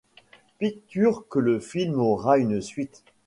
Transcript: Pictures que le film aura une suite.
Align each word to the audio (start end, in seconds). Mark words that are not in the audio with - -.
Pictures 0.57 1.27
que 1.29 1.37
le 1.37 1.59
film 1.59 1.99
aura 1.99 2.39
une 2.39 2.59
suite. 2.59 3.03